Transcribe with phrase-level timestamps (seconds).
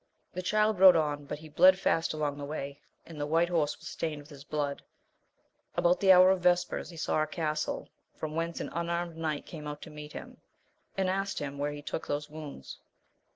[0.33, 3.77] The Child rode on, but he bled fast along the way, and the white horse
[3.77, 4.81] was stained with his blood,
[5.77, 9.67] about the hour of vespers he saw a castle, from whence an unarmed knight came
[9.67, 10.37] out to meet him,
[10.97, 12.79] and asked him where he took those wounds.